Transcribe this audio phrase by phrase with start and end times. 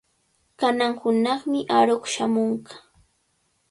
[0.59, 2.73] Kanan hunaqmi aruq shamunqa.